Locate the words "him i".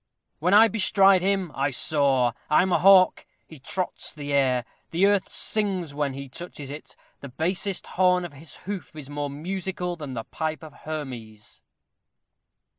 1.21-1.69